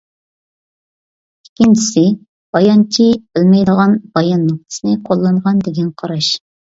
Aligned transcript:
ئىككىنچىسى، 1.47 2.03
بايانچى 2.57 3.05
«بىلمەيدىغان» 3.35 3.93
بايان 4.17 4.43
نۇقتىسىنى 4.51 4.97
قوللانغان 5.11 5.61
دېگەن 5.69 5.93
قاراش. 6.03 6.33